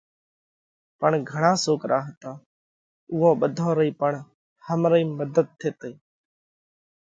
پڻ 0.99 1.11
گھڻا 1.31 1.51
سوڪرا 1.63 1.99
هتا، 2.07 2.31
اُوئون 3.11 3.33
ٻڌون 3.41 3.71
رئِي 3.77 3.91
پڻ 3.99 4.11
همرئيم 4.67 5.09
مڌت 5.19 5.47
ٿيتئي۔ 5.59 5.93